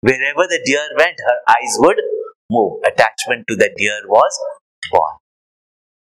wherever 0.00 0.46
the 0.48 0.60
deer 0.64 0.88
went, 0.98 1.16
her 1.24 1.38
eyes 1.48 1.76
would 1.78 2.00
move. 2.50 2.80
Attachment 2.84 3.46
to 3.48 3.56
the 3.56 3.70
deer 3.76 4.00
was 4.08 4.38
born. 4.90 5.16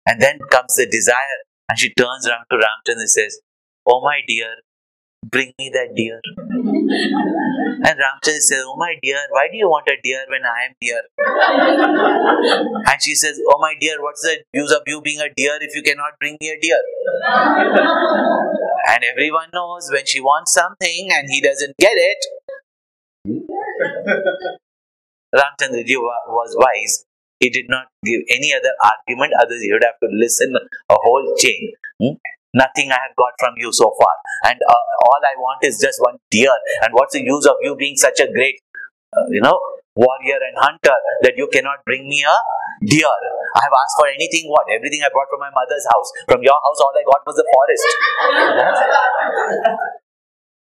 And 0.06 0.22
then 0.22 0.40
comes 0.52 0.76
the 0.76 0.86
desire. 0.86 1.42
And 1.70 1.80
she 1.80 1.94
turns 1.94 2.28
around 2.28 2.46
to 2.52 2.58
Ramchandra 2.58 3.00
and 3.02 3.10
says, 3.10 3.40
Oh 3.88 4.02
my 4.04 4.22
dear, 4.28 4.56
bring 5.26 5.54
me 5.58 5.72
that 5.74 5.96
deer. 5.96 6.22
and 6.38 8.00
Ramchandra 8.00 8.40
says, 8.40 8.64
Oh 8.66 8.76
my 8.78 8.96
dear, 9.02 9.18
why 9.32 9.48
do 9.52 9.58
you 9.58 9.68
want 9.68 9.88
a 9.88 9.96
deer 10.04 10.26
when 10.30 10.42
I 10.46 10.66
am 10.68 10.76
deer? 10.80 11.02
and 12.86 13.02
she 13.02 13.16
says, 13.16 13.40
Oh 13.50 13.58
my 13.60 13.74
dear, 13.80 14.02
what's 14.02 14.22
the 14.22 14.44
use 14.54 14.72
of 14.72 14.82
you 14.86 15.02
being 15.02 15.20
a 15.20 15.30
deer 15.36 15.58
if 15.62 15.76
you 15.76 15.82
cannot 15.82 16.14
bring 16.20 16.38
me 16.40 16.50
a 16.50 16.60
deer? 16.60 16.82
and 18.88 19.04
everyone 19.04 19.50
knows 19.54 19.90
when 19.92 20.06
she 20.06 20.20
wants 20.22 20.54
something 20.54 21.10
and 21.12 21.28
he 21.30 21.42
doesn't 21.42 21.76
get 21.78 21.94
it. 21.96 22.24
Ramchandraji 25.36 25.98
was 25.98 26.56
wise. 26.58 27.06
He 27.46 27.54
did 27.54 27.70
not 27.70 27.94
give 28.02 28.26
any 28.34 28.50
other 28.58 28.74
argument, 28.82 29.38
others 29.38 29.62
he 29.62 29.70
would 29.70 29.86
have 29.86 30.02
to 30.02 30.10
listen 30.10 30.50
a 30.58 30.98
whole 30.98 31.30
chain. 31.38 31.78
Hmm? 32.02 32.18
Nothing 32.58 32.90
I 32.90 32.98
have 33.06 33.14
got 33.14 33.38
from 33.38 33.54
you 33.62 33.70
so 33.70 33.94
far. 33.94 34.16
And 34.50 34.58
uh, 34.58 34.82
all 35.06 35.22
I 35.22 35.38
want 35.38 35.62
is 35.62 35.78
just 35.78 36.02
one 36.02 36.18
deer. 36.32 36.50
And 36.82 36.90
what's 36.98 37.14
the 37.14 37.22
use 37.22 37.46
of 37.46 37.62
you 37.62 37.76
being 37.78 37.98
such 38.02 38.18
a 38.18 38.26
great, 38.34 38.58
uh, 39.14 39.30
you 39.30 39.42
know, 39.46 39.60
warrior 39.94 40.42
and 40.42 40.58
hunter 40.58 40.98
that 41.22 41.38
you 41.38 41.46
cannot 41.54 41.86
bring 41.86 42.10
me 42.10 42.26
a 42.26 42.34
deer? 42.82 43.14
I 43.54 43.62
have 43.62 43.78
asked 43.78 44.02
for 44.02 44.10
anything, 44.10 44.50
what? 44.50 44.66
Everything 44.74 45.06
I 45.06 45.14
brought 45.14 45.30
from 45.30 45.46
my 45.46 45.54
mother's 45.54 45.86
house. 45.94 46.10
From 46.26 46.42
your 46.42 46.58
house, 46.58 46.82
all 46.82 46.98
I 46.98 47.06
got 47.06 47.22
was 47.30 47.38
the 47.38 47.46
forest. 47.46 47.86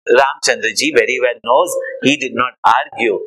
Ramchandraji 0.08 0.96
very 0.96 1.20
well 1.20 1.36
knows 1.44 1.76
he 2.02 2.16
did 2.16 2.32
not 2.32 2.56
argue. 2.64 3.20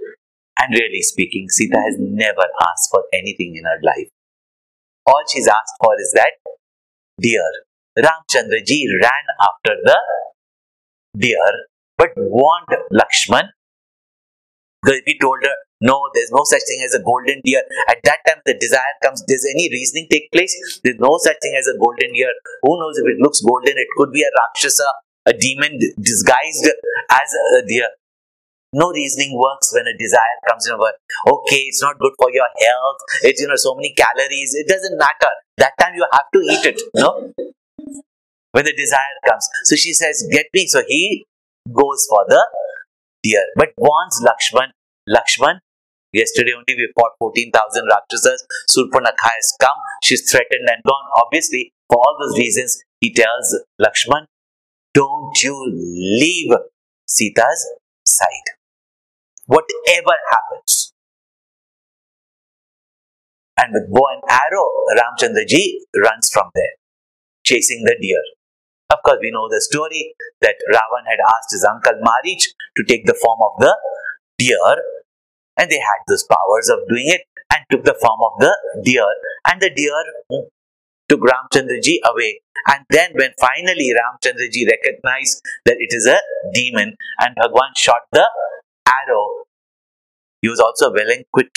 And 0.60 0.74
really 0.74 1.02
speaking, 1.02 1.48
Sita 1.50 1.78
has 1.78 1.96
never 2.00 2.48
asked 2.62 2.90
for 2.92 3.04
anything 3.14 3.56
in 3.56 3.66
her 3.66 3.80
life. 3.84 4.10
All 5.06 5.24
she's 5.32 5.48
asked 5.48 5.76
for 5.84 6.00
is 6.00 6.12
that 6.16 6.32
deer. 7.20 7.52
Ramchandraji 7.98 8.84
ran 9.02 9.26
after 9.42 9.76
the 9.84 9.98
deer 11.18 11.68
but 11.98 12.10
warned 12.18 12.68
Lakshman. 12.92 13.50
Because 14.84 15.02
he 15.06 15.18
told 15.20 15.40
her, 15.42 15.56
no, 15.82 16.10
there's 16.14 16.32
no 16.32 16.44
such 16.44 16.62
thing 16.68 16.82
as 16.86 16.94
a 16.94 17.04
golden 17.04 17.42
deer. 17.44 17.64
At 17.90 17.98
that 18.04 18.20
time, 18.28 18.42
the 18.46 18.54
desire 18.54 18.96
comes. 19.04 19.24
Does 19.28 19.46
any 19.50 19.70
reasoning 19.72 20.08
take 20.12 20.32
place? 20.32 20.54
There's 20.84 21.00
no 21.00 21.18
such 21.22 21.38
thing 21.42 21.56
as 21.58 21.68
a 21.68 21.78
golden 21.78 22.14
deer. 22.14 22.32
Who 22.64 22.80
knows 22.80 22.98
if 22.98 23.06
it 23.06 23.20
looks 23.20 23.42
golden? 23.42 23.74
It 23.76 23.88
could 23.98 24.12
be 24.12 24.24
a 24.24 24.30
Rakshasa, 24.30 24.86
a 25.26 25.34
demon 25.34 25.80
disguised 26.00 26.70
as 27.10 27.30
a 27.58 27.66
deer. 27.68 27.90
No 28.76 28.92
reasoning 28.92 29.40
works 29.40 29.72
when 29.72 29.88
a 29.88 29.96
desire 29.96 30.38
comes 30.50 30.68
in 30.68 30.74
over. 30.76 30.92
Okay, 31.32 31.72
it's 31.72 31.82
not 31.82 31.98
good 31.98 32.12
for 32.20 32.28
your 32.32 32.44
health. 32.60 33.00
It's, 33.24 33.40
you 33.40 33.48
know, 33.48 33.56
so 33.56 33.74
many 33.74 33.96
calories. 33.96 34.52
It 34.54 34.68
doesn't 34.68 34.98
matter. 35.00 35.32
That 35.58 35.72
time 35.80 35.96
you 35.96 36.06
have 36.12 36.28
to 36.34 36.40
eat 36.40 36.66
it, 36.76 36.82
no? 36.94 37.32
When 38.52 38.66
the 38.66 38.76
desire 38.76 39.16
comes. 39.26 39.48
So 39.64 39.78
she 39.78 39.94
says, 39.94 40.28
get 40.30 40.48
me. 40.54 40.68
So 40.68 40.84
he 40.86 41.26
goes 41.72 42.06
for 42.10 42.26
the 42.28 42.44
deer, 43.24 43.46
but 43.56 43.70
warns 43.78 44.22
Lakshman. 44.22 44.76
Lakshman, 45.08 45.60
yesterday 46.12 46.52
only 46.52 46.76
we 46.76 46.92
fought 47.00 47.12
14,000 47.20 47.88
Rakshasas. 47.90 48.46
Surpanakha 48.76 49.32
has 49.40 49.56
come. 49.62 49.78
She's 50.04 50.30
threatened 50.30 50.68
and 50.68 50.84
gone. 50.84 51.08
Obviously, 51.24 51.72
for 51.88 51.98
all 51.98 52.18
those 52.20 52.38
reasons, 52.38 52.84
he 53.00 53.14
tells 53.14 53.56
Lakshman, 53.82 54.26
don't 54.94 55.42
you 55.42 55.56
leave 55.72 56.52
Sita's 57.08 57.72
side. 58.06 58.55
Whatever 59.48 60.16
happens. 60.32 60.94
And 63.58 63.72
with 63.74 63.92
bow 63.92 64.08
and 64.12 64.24
arrow, 64.28 64.68
Ramchandraji 64.98 65.86
runs 65.96 66.30
from 66.34 66.50
there, 66.56 66.76
chasing 67.46 67.84
the 67.86 67.96
deer. 68.02 68.22
Of 68.92 69.00
course, 69.04 69.18
we 69.22 69.32
know 69.32 69.48
the 69.50 69.62
story 69.62 70.14
that 70.42 70.56
Ravan 70.70 71.08
had 71.08 71.20
asked 71.24 71.52
his 71.52 71.64
uncle 71.64 71.94
Marich 72.04 72.44
to 72.78 72.84
take 72.88 73.06
the 73.06 73.18
form 73.20 73.40
of 73.42 73.60
the 73.60 73.76
deer, 74.38 74.84
and 75.58 75.72
they 75.72 75.80
had 75.80 76.02
those 76.08 76.26
powers 76.30 76.70
of 76.70 76.88
doing 76.90 77.08
it 77.08 77.22
and 77.54 77.64
took 77.72 77.84
the 77.86 77.98
form 78.00 78.20
of 78.22 78.40
the 78.40 78.54
deer, 78.84 79.08
and 79.48 79.62
the 79.62 79.70
deer 79.70 80.04
took 81.08 81.22
Ramchandraji 81.22 81.98
away. 82.04 82.42
And 82.68 82.84
then, 82.90 83.12
when 83.14 83.32
finally 83.40 83.94
Ramchandraji 83.94 84.68
recognized 84.70 85.42
that 85.66 85.78
it 85.80 85.94
is 85.96 86.08
a 86.08 86.20
demon, 86.54 86.96
and 87.20 87.36
Bhagwan 87.36 87.74
shot 87.76 88.02
the 88.12 88.28
arrow, 88.88 89.46
he 90.42 90.50
was 90.50 90.60
also 90.60 90.94
a 90.94 91.26
quick 91.32 91.50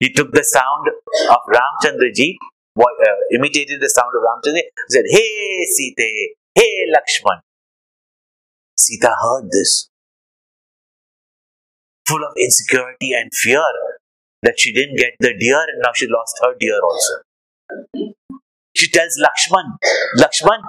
He 0.00 0.12
took 0.12 0.32
the 0.32 0.44
sound 0.44 0.88
of 0.88 1.38
Ramchandraji, 1.46 2.36
uh, 2.78 3.16
imitated 3.34 3.80
the 3.80 3.88
sound 3.88 4.12
of 4.16 4.22
Ramchandra, 4.22 4.62
said, 4.88 5.04
Hey 5.08 5.64
Sita, 5.64 6.28
hey 6.54 6.86
Lakshman. 6.94 7.40
Sita 8.78 9.14
heard 9.20 9.50
this, 9.50 9.90
full 12.06 12.24
of 12.24 12.32
insecurity 12.40 13.12
and 13.12 13.30
fear 13.34 13.62
that 14.42 14.58
she 14.58 14.72
didn't 14.72 14.96
get 14.96 15.14
the 15.20 15.34
deer 15.38 15.60
and 15.60 15.82
now 15.82 15.90
she 15.94 16.06
lost 16.06 16.38
her 16.42 16.54
deer 16.58 16.80
also. 16.80 17.14
She 18.74 18.88
tells 18.88 19.18
Lakshman, 19.20 19.76
Lakshman, 20.16 20.62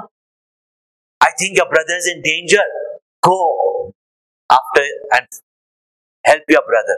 I 1.21 1.27
think 1.37 1.55
your 1.55 1.69
brother 1.69 1.93
is 1.95 2.07
in 2.07 2.21
danger. 2.21 2.63
Go 3.21 3.93
after 4.51 4.83
and 5.13 5.27
help 6.25 6.43
your 6.47 6.63
brother. 6.65 6.97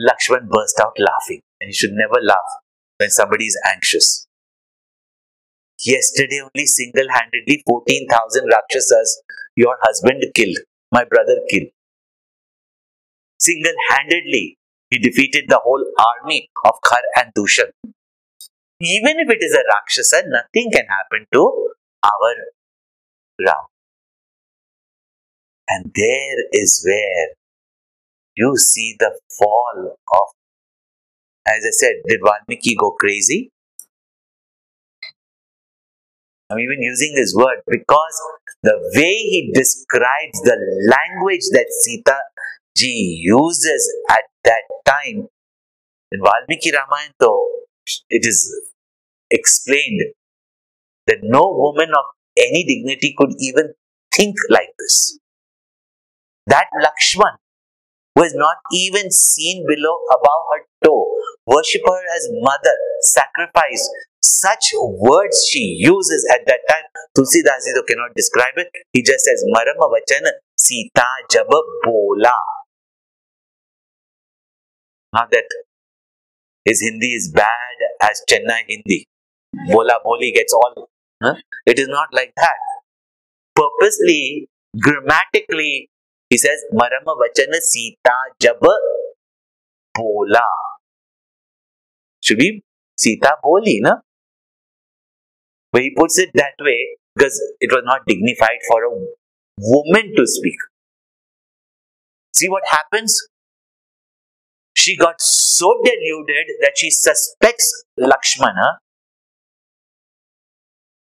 Lakshman 0.00 0.48
burst 0.48 0.80
out 0.80 0.96
laughing, 0.98 1.42
and 1.60 1.68
he 1.68 1.74
should 1.74 1.92
never 1.92 2.20
laugh 2.22 2.50
when 2.98 3.10
somebody 3.10 3.46
is 3.46 3.58
anxious. 3.72 4.26
Yesterday, 5.84 6.40
only 6.40 6.66
single 6.66 7.08
handedly 7.10 7.62
14,000 7.66 8.48
Rakshasas 8.50 9.22
your 9.56 9.76
husband 9.82 10.22
killed, 10.34 10.58
my 10.92 11.04
brother 11.04 11.36
killed. 11.50 11.68
Single 13.38 13.74
handedly, 13.90 14.58
he 14.90 14.98
defeated 14.98 15.44
the 15.48 15.60
whole 15.62 15.84
army 15.98 16.50
of 16.64 16.74
Khar 16.84 17.00
and 17.16 17.32
Dushan. 17.36 17.70
Even 18.80 19.18
if 19.20 19.28
it 19.30 19.42
is 19.42 19.54
a 19.54 19.62
Rakshasa, 19.74 20.22
nothing 20.28 20.70
can 20.72 20.86
happen 20.86 21.26
to 21.32 21.72
our 22.04 22.34
Ram. 23.46 23.64
And 25.70 25.92
there 25.94 26.36
is 26.52 26.84
where 26.84 27.28
you 28.34 28.56
see 28.56 28.96
the 28.98 29.18
fall 29.38 29.96
of, 30.12 30.26
as 31.46 31.64
I 31.64 31.70
said, 31.70 31.94
did 32.08 32.20
Valmiki 32.24 32.74
go 32.74 32.90
crazy? 32.90 33.52
I'm 36.50 36.58
even 36.58 36.82
using 36.82 37.14
this 37.14 37.32
word 37.36 37.62
because 37.68 38.20
the 38.64 38.76
way 38.96 39.14
he 39.14 39.52
describes 39.54 40.42
the 40.42 40.58
language 40.90 41.46
that 41.52 41.66
Sita 41.70 42.18
ji 42.76 43.22
uses 43.22 43.88
at 44.10 44.24
that 44.44 44.62
time 44.84 45.28
in 46.10 46.20
Valmiki 46.20 46.72
Ramayana, 46.72 47.36
it 48.08 48.26
is 48.26 48.52
explained 49.30 50.00
that 51.06 51.18
no 51.22 51.48
woman 51.48 51.90
of 51.90 52.04
any 52.36 52.64
dignity 52.64 53.14
could 53.16 53.34
even 53.38 53.74
think 54.12 54.34
like 54.50 54.70
this. 54.76 55.19
That 56.50 56.66
Lakshman 56.82 57.38
was 58.16 58.34
not 58.34 58.56
even 58.72 59.10
seen 59.10 59.64
below 59.66 59.96
above 60.10 60.42
her 60.52 60.66
toe, 60.84 61.06
worship 61.46 61.82
her 61.86 62.02
as 62.16 62.28
mother, 62.42 62.76
sacrifice. 63.02 63.88
Such 64.22 64.74
words 64.74 65.46
she 65.50 65.76
uses 65.78 66.26
at 66.34 66.40
that 66.46 66.60
time. 66.68 66.84
Tulsidas 67.16 67.64
cannot 67.88 68.14
describe 68.14 68.54
it. 68.56 68.68
He 68.92 69.02
just 69.02 69.24
says, 69.24 69.42
Marama 69.46 69.88
Vachan 69.94 70.26
Sita 70.58 71.06
Jaba 71.32 71.60
Bola. 71.84 72.34
Not 75.12 75.30
that 75.30 75.44
his 76.64 76.80
Hindi 76.80 77.14
is 77.14 77.32
bad 77.34 77.76
as 78.02 78.22
Chennai 78.28 78.62
Hindi. 78.68 79.06
Bola 79.72 79.94
Boli 80.04 80.32
gets 80.32 80.52
all. 80.52 80.88
Huh? 81.22 81.34
It 81.66 81.78
is 81.78 81.88
not 81.88 82.08
like 82.12 82.32
that. 82.36 82.58
Purposely, 83.54 84.48
grammatically, 84.78 85.90
says, 86.36 86.60
मरम 86.74 87.10
वचन 87.22 87.58
सीता 87.68 88.16
जब 88.42 88.60
बोला 89.94 90.46
सीता 92.98 93.34
बोली 93.44 93.78
ना 93.80 93.92
we 95.74 95.88
puts 95.98 96.18
it 96.18 96.28
that 96.36 96.62
way 96.62 96.76
because 97.18 97.40
it 97.62 97.72
was 97.72 97.84
not 97.84 98.06
dignified 98.08 98.60
for 98.68 98.84
a 98.84 98.92
women 99.58 100.14
to 100.16 100.26
speak 100.36 100.62
see 102.34 102.48
what 102.48 102.62
happens 102.74 103.20
She 104.76 104.96
got 104.96 105.20
so 105.20 105.68
deluded 105.84 106.46
that 106.60 106.72
she 106.76 106.90
suspects 106.90 107.84
Lakshmana 107.98 108.78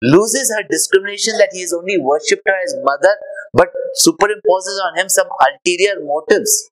loses 0.04 0.52
her 0.56 0.64
discrimination 0.68 1.38
that 1.38 1.50
he 1.52 1.60
has 1.60 1.72
only 1.72 1.96
worshipped 1.98 2.42
her 2.44 2.58
as 2.62 2.76
mother 2.84 3.16
but 3.54 3.68
superimposes 4.04 4.78
on 4.84 4.98
him 4.98 5.08
some 5.08 5.28
ulterior 5.40 6.04
motives. 6.04 6.70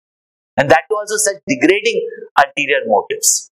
And 0.57 0.71
that 0.71 0.85
also 0.91 1.17
such 1.17 1.41
degrading 1.49 2.07
ulterior 2.37 2.85
motives. 2.87 3.51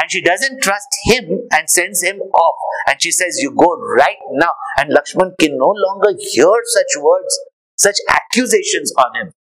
And 0.00 0.10
she 0.10 0.22
doesn't 0.22 0.62
trust 0.62 0.88
him 1.04 1.48
and 1.50 1.68
sends 1.68 2.02
him 2.02 2.20
off. 2.20 2.56
And 2.86 3.02
she 3.02 3.10
says, 3.10 3.38
You 3.40 3.50
go 3.50 3.76
right 3.76 4.16
now. 4.32 4.52
And 4.78 4.90
Lakshman 4.90 5.32
can 5.38 5.58
no 5.58 5.74
longer 5.76 6.16
hear 6.18 6.52
such 6.64 7.02
words, 7.02 7.38
such 7.76 7.96
accusations 8.08 8.94
on 8.96 9.14
him. 9.20 9.32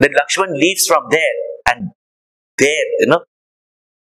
Then 0.00 0.14
Lakshman 0.14 0.52
leaves 0.54 0.86
from 0.86 1.04
there 1.10 1.20
and 1.70 1.90
there, 2.56 2.86
you 2.98 3.06
know, 3.06 3.24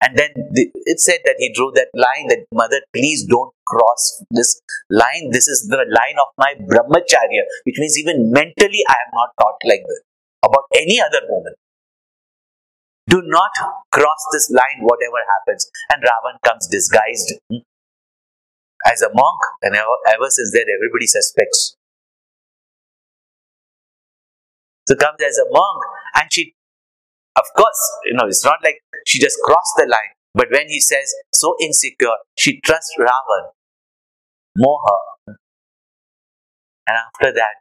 and 0.04 0.18
then 0.18 0.30
the, 0.52 0.68
it 0.84 1.00
said 1.00 1.20
that 1.24 1.36
he 1.38 1.50
drew 1.52 1.72
that 1.74 1.88
line 1.94 2.28
that, 2.28 2.44
mother, 2.52 2.80
please 2.92 3.24
don't 3.24 3.54
cross 3.64 4.22
this 4.30 4.60
line. 4.90 5.30
This 5.32 5.48
is 5.48 5.66
the 5.70 5.80
line 5.80 6.20
of 6.20 6.28
my 6.36 6.52
brahmacharya, 6.60 7.48
which 7.64 7.76
means 7.78 7.98
even 7.98 8.30
mentally 8.30 8.84
I 8.86 8.96
am 9.08 9.10
not 9.14 9.32
taught 9.40 9.56
like 9.64 9.80
this 9.88 10.02
about 10.44 10.64
any 10.76 11.00
other 11.00 11.24
woman. 11.26 11.54
Do 13.08 13.22
not 13.24 13.50
cross 13.92 14.20
this 14.32 14.50
line, 14.50 14.84
whatever 14.84 15.24
happens. 15.24 15.70
And 15.90 16.02
Ravan 16.02 16.36
comes 16.44 16.68
disguised 16.68 17.40
hmm, 17.48 17.64
as 18.84 19.00
a 19.00 19.08
monk, 19.08 19.40
and 19.62 19.74
ever, 19.74 19.96
ever 20.08 20.28
since 20.28 20.52
then, 20.52 20.66
everybody 20.68 21.06
suspects. 21.06 21.76
So 24.86 24.96
comes 24.96 25.22
as 25.26 25.38
a 25.38 25.48
monk, 25.50 25.82
and 26.16 26.30
she 26.30 26.53
of 27.36 27.44
course, 27.56 27.82
you 28.04 28.14
know, 28.14 28.26
it's 28.26 28.44
not 28.44 28.58
like 28.62 28.80
she 29.06 29.18
just 29.18 29.38
crossed 29.44 29.74
the 29.76 29.86
line. 29.86 30.14
But 30.34 30.48
when 30.50 30.68
he 30.68 30.80
says, 30.80 31.12
so 31.32 31.54
insecure, 31.60 32.16
she 32.36 32.60
trusts 32.60 32.94
Ravan, 32.98 33.50
Moha. 34.58 34.98
And 36.86 36.96
after 36.98 37.32
that, 37.32 37.56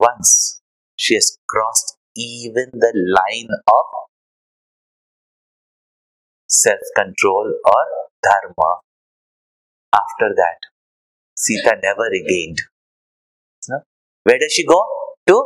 once 0.00 0.60
she 0.96 1.14
has 1.14 1.38
crossed 1.48 1.96
even 2.16 2.70
the 2.72 2.92
line 2.94 3.48
of 3.68 3.84
self 6.48 6.80
control 6.96 7.52
or 7.64 7.82
dharma, 8.22 8.80
after 9.94 10.34
that, 10.34 10.58
Sita 11.36 11.76
never 11.82 12.08
regained. 12.10 12.60
Where 14.24 14.38
does 14.38 14.52
she 14.52 14.64
go? 14.64 14.84
To 15.28 15.44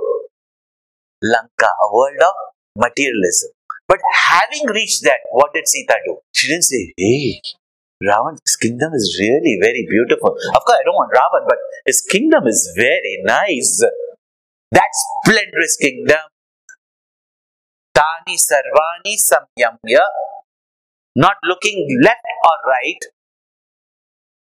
Lanka, 1.23 1.67
a 1.67 1.95
world 1.95 2.17
of 2.21 2.35
materialism. 2.77 3.51
But 3.89 3.99
having 4.15 4.67
reached 4.69 5.03
that, 5.05 5.19
what 5.31 5.53
did 5.53 5.67
Sita 5.67 5.97
do? 6.07 6.19
She 6.33 6.47
didn't 6.47 6.65
say, 6.65 6.95
hey, 6.97 7.41
Ravan's 8.03 8.57
kingdom 8.57 8.95
is 8.95 9.19
really 9.21 9.59
very 9.61 9.87
beautiful. 9.91 10.31
Of 10.31 10.65
course, 10.65 10.79
I 10.81 10.85
don't 10.85 10.95
want 10.95 11.13
Ravan, 11.13 11.47
but 11.49 11.59
his 11.85 12.01
kingdom 12.01 12.47
is 12.47 12.73
very 12.77 13.21
nice. 13.25 13.85
That 14.73 14.89
splendorous 14.93 15.77
kingdom. 15.77 16.31
Tani 17.95 18.37
Sarvani 18.39 19.17
Samyamya. 19.19 20.05
Not 21.17 21.37
looking 21.43 21.99
left 22.03 22.25
or 22.45 22.71
right. 22.71 23.01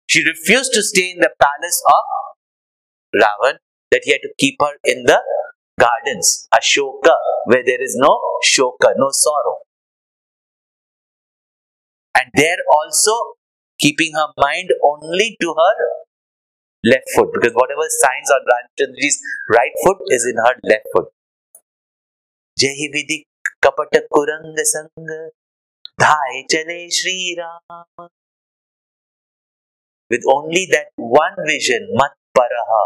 She 0.07 0.23
refused 0.25 0.73
to 0.75 0.83
stay 0.83 1.11
in 1.13 1.19
the 1.19 1.31
palace 1.41 1.83
of 1.89 3.21
Ravan, 3.21 3.59
that 3.91 4.03
he 4.05 4.13
had 4.13 4.21
to 4.23 4.31
keep 4.39 4.57
her 4.61 4.77
in 4.85 5.05
the 5.05 5.21
gardens, 5.79 6.49
Ashoka, 6.53 7.15
where 7.47 7.63
there 7.65 7.83
is 7.83 7.97
no 7.99 8.19
shoka, 8.45 8.93
no 8.97 9.09
sorrow. 9.11 9.59
And 12.15 12.31
there 12.35 12.59
also 12.77 13.15
keeping 13.79 14.13
her 14.15 14.29
mind 14.37 14.71
only 14.83 15.37
to 15.41 15.55
her 15.57 15.75
left 16.85 17.09
foot 17.15 17.29
because 17.33 17.53
whatever 17.55 17.87
signs 18.03 18.31
on 18.31 18.43
Ramchandraji's 18.51 19.21
right 19.49 19.73
foot 19.85 19.99
is 20.09 20.27
in 20.27 20.37
her 20.37 20.55
left 20.65 20.87
foot. 20.95 21.07
Jahi 22.61 23.25
Kapata 23.65 24.01
Kuranga 24.13 24.65
Sangha 24.75 25.29
Dhai 26.01 26.45
Chale 26.51 26.89
Shri 26.91 27.37
Ram. 27.39 28.09
With 30.11 30.23
only 30.33 30.67
that 30.73 30.87
one 30.97 31.37
vision, 31.47 31.89
Mat 31.93 32.13
Paraha, 32.37 32.85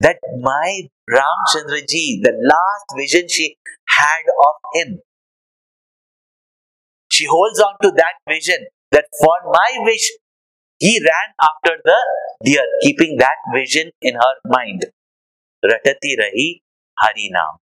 that 0.00 0.16
my 0.40 0.88
Ramchandraji, 1.10 2.22
the 2.22 2.32
last 2.32 2.86
vision 2.96 3.28
she 3.28 3.56
had 3.88 4.24
of 4.28 4.56
him, 4.74 5.00
she 7.10 7.24
holds 7.24 7.60
on 7.60 7.74
to 7.82 7.90
that 7.96 8.14
vision 8.28 8.66
that 8.92 9.06
for 9.20 9.36
my 9.50 9.70
wish, 9.84 10.10
he 10.78 11.00
ran 11.00 11.34
after 11.40 11.80
the 11.84 11.96
deer, 12.44 12.64
keeping 12.82 13.16
that 13.18 13.36
vision 13.54 13.90
in 14.02 14.14
her 14.14 14.34
mind. 14.46 14.84
Ratati 15.64 16.12
Rahi 16.20 16.60
Harinam. 17.02 17.56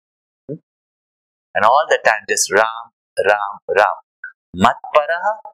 And 1.56 1.66
all 1.66 1.86
the 1.88 2.00
time 2.04 2.26
just 2.28 2.52
Ram, 2.52 2.90
Ram, 3.20 3.60
Ram. 3.70 3.98
Matparaha, 4.58 5.52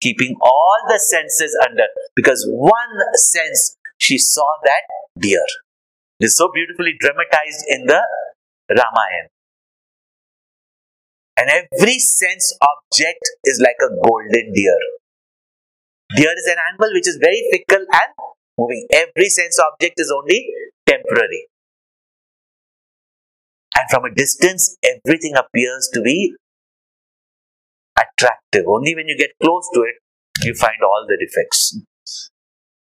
keeping 0.00 0.36
all 0.40 0.78
the 0.88 0.98
senses 0.98 1.56
under, 1.68 1.84
because 2.14 2.46
one 2.48 2.96
sense 3.14 3.76
she 3.98 4.18
saw 4.18 4.46
that 4.64 4.82
deer. 5.18 5.44
It 6.18 6.26
is 6.26 6.36
so 6.36 6.50
beautifully 6.52 6.94
dramatized 6.98 7.64
in 7.68 7.86
the 7.86 8.00
Ramayana. 8.70 9.30
And 11.38 11.50
every 11.50 11.98
sense 11.98 12.56
object 12.62 13.20
is 13.44 13.60
like 13.60 13.76
a 13.80 13.92
golden 14.02 14.52
deer. 14.54 14.78
Deer 16.16 16.32
is 16.32 16.46
an 16.46 16.56
animal 16.72 16.90
which 16.94 17.06
is 17.08 17.18
very 17.20 17.44
fickle 17.52 17.84
and 17.84 18.12
moving. 18.56 18.86
Every 18.90 19.28
sense 19.28 19.58
object 19.60 20.00
is 20.00 20.10
only 20.10 20.48
temporary. 20.86 21.48
And 23.76 23.84
from 23.90 24.04
a 24.06 24.14
distance, 24.14 24.76
everything 24.82 25.34
appears 25.36 25.90
to 25.92 26.00
be 26.00 26.34
attractive. 27.98 28.64
Only 28.66 28.94
when 28.94 29.08
you 29.08 29.18
get 29.18 29.32
close 29.42 29.68
to 29.74 29.80
it, 29.80 29.96
you 30.42 30.54
find 30.54 30.80
all 30.82 31.04
the 31.06 31.18
defects. 31.20 31.78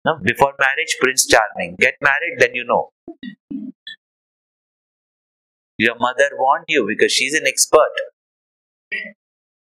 Now, 0.05 0.19
before 0.21 0.53
marriage, 0.59 0.97
Prince 0.99 1.25
Charming. 1.25 1.77
Get 1.79 1.95
married, 2.01 2.39
then 2.39 2.55
you 2.55 2.65
know. 2.65 2.89
Your 5.77 5.95
mother 5.99 6.29
warned 6.37 6.65
you 6.69 6.85
because 6.87 7.11
she's 7.11 7.33
an 7.33 7.45
expert. 7.45 7.91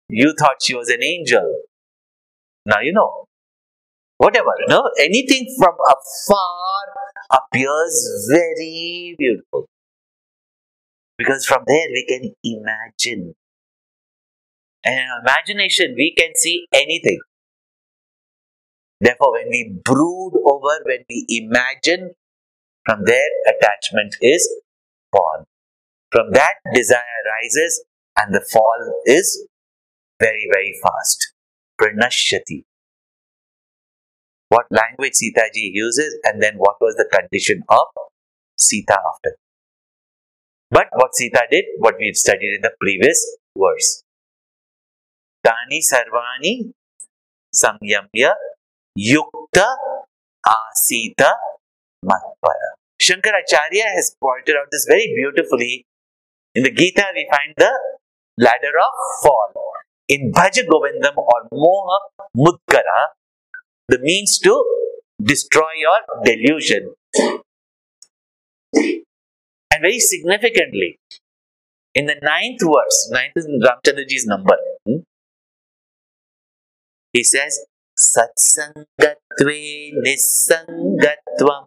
You 0.10 0.34
thought 0.38 0.56
she 0.62 0.76
was 0.76 0.90
an 0.90 1.04
angel. 1.04 1.64
Now 2.66 2.80
you 2.80 2.94
know. 2.94 3.26
Whatever, 4.18 4.54
no? 4.68 4.90
Anything 5.00 5.48
from 5.58 5.76
afar 5.88 7.40
appears 7.40 8.28
very 8.32 9.16
beautiful. 9.18 9.68
Because 11.18 11.46
from 11.46 11.64
there 11.68 11.88
we 11.92 12.06
can 12.08 12.34
imagine. 12.44 13.36
And 14.84 15.00
in 15.00 15.08
imagination 15.22 15.96
we 15.96 16.14
can 16.18 16.32
see 16.36 16.66
anything. 16.74 17.20
Therefore, 19.02 19.34
when 19.34 19.48
we 19.50 19.80
brood 19.84 20.34
over, 20.46 20.84
when 20.86 21.06
we 21.10 21.26
imagine, 21.30 22.12
from 22.86 23.04
there 23.06 23.30
attachment 23.48 24.16
is 24.22 24.48
born. 25.12 25.46
From 26.12 26.32
that 26.32 26.56
desire 26.74 27.22
rises 27.26 27.86
and 28.18 28.34
the 28.34 28.46
fall 28.52 29.02
is 29.06 29.48
very, 30.20 30.48
very 30.52 30.74
fast. 30.84 31.34
Pranashyati. 31.80 32.64
What 34.50 34.66
language 34.72 35.14
Sita 35.14 35.50
ji 35.54 35.72
uses 35.74 36.18
and 36.24 36.42
then 36.42 36.56
what 36.58 36.76
was 36.82 36.96
the 36.96 37.08
condition 37.12 37.62
of 37.70 37.86
Sita 38.58 38.98
after. 39.14 39.38
But 40.72 40.88
what 40.94 41.16
Sita 41.16 41.44
did, 41.50 41.66
what 41.78 41.96
we've 42.00 42.16
studied 42.16 42.56
in 42.56 42.62
the 42.62 42.74
previous 42.80 43.38
verse. 43.56 44.04
Tani 45.46 45.82
sarvani 45.82 46.74
samyamya 47.54 48.34
yukta 48.98 49.66
asita 50.46 51.32
matpara. 52.06 52.70
Shankaracharya 53.02 53.86
has 53.96 54.16
pointed 54.22 54.56
out 54.56 54.68
this 54.72 54.86
very 54.88 55.12
beautifully. 55.16 55.86
In 56.56 56.64
the 56.64 56.72
Gita, 56.72 57.06
we 57.14 57.28
find 57.30 57.54
the 57.58 57.72
ladder 58.38 58.76
of 58.78 58.94
fall. 59.24 59.54
In 60.08 60.32
Bhaja 60.32 60.66
Govindam 60.68 61.16
or 61.18 61.48
Moha 61.54 62.00
Mudgara, 62.36 63.14
the 63.88 64.00
means 64.00 64.40
to 64.40 64.64
destroy 65.22 65.70
your 65.78 66.24
delusion. 66.24 66.94
And 69.72 69.82
very 69.82 70.00
significantly, 70.00 71.00
in 71.94 72.06
the 72.08 72.16
ninth 72.22 72.62
verse, 72.62 73.10
ninth 73.12 73.34
is 73.36 73.48
Ramchandraji's 73.48 74.26
number, 74.26 74.58
hmm? 74.86 74.98
he 77.14 77.24
says, 77.24 77.66
सत्सङ्गत्वे 78.06 79.60
निस्सङ्गत्वं 80.06 81.64